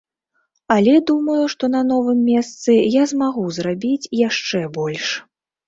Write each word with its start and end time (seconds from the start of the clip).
Але 0.75 0.95
думаю, 1.09 1.35
што 1.55 1.69
на 1.75 1.83
новым 1.91 2.19
месцы 2.31 2.71
я 2.95 3.03
змагу 3.13 3.47
зрабіць 3.61 4.11
яшчэ 4.27 4.67
больш. 4.83 5.17